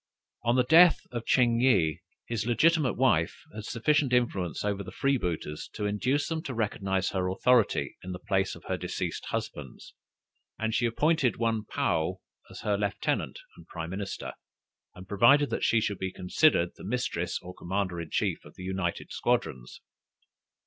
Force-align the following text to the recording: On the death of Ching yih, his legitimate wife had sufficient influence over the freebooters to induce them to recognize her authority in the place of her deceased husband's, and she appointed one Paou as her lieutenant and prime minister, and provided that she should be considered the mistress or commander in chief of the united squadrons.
On 0.43 0.55
the 0.55 0.63
death 0.63 1.01
of 1.11 1.27
Ching 1.27 1.59
yih, 1.59 1.99
his 2.25 2.47
legitimate 2.47 2.93
wife 2.95 3.43
had 3.53 3.65
sufficient 3.65 4.13
influence 4.13 4.65
over 4.65 4.81
the 4.83 4.91
freebooters 4.91 5.69
to 5.73 5.85
induce 5.85 6.27
them 6.27 6.41
to 6.45 6.55
recognize 6.55 7.09
her 7.11 7.27
authority 7.29 7.97
in 8.01 8.11
the 8.11 8.17
place 8.17 8.55
of 8.55 8.63
her 8.63 8.77
deceased 8.77 9.25
husband's, 9.27 9.93
and 10.57 10.73
she 10.73 10.87
appointed 10.87 11.37
one 11.37 11.65
Paou 11.71 12.17
as 12.49 12.61
her 12.61 12.77
lieutenant 12.79 13.41
and 13.55 13.67
prime 13.67 13.91
minister, 13.91 14.33
and 14.95 15.07
provided 15.07 15.51
that 15.51 15.63
she 15.63 15.79
should 15.79 15.99
be 15.99 16.11
considered 16.11 16.71
the 16.77 16.83
mistress 16.83 17.37
or 17.39 17.53
commander 17.53 18.01
in 18.01 18.09
chief 18.09 18.43
of 18.43 18.55
the 18.55 18.63
united 18.63 19.11
squadrons. 19.11 19.81